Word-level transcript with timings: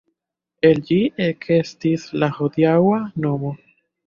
El 0.69 0.79
ĝi 0.87 0.97
ekestis 1.25 2.07
la 2.23 2.31
hodiaŭa 2.39 2.99
nomo. 3.29 3.55